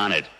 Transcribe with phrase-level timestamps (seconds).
[0.00, 0.39] on it.